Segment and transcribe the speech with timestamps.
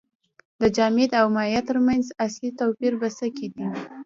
[0.61, 3.65] د جامد او مایع ترمنځ اصلي توپیر په څه کې دی